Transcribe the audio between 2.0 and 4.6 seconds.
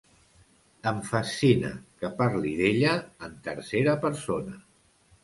que parli d'ella en tercera persona.